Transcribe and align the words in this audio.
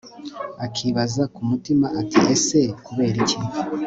akibaza 0.65 1.23
kumutima 1.33 1.85
ati 2.01 2.19
ese 2.35 2.59
kukuberiki 2.75 3.37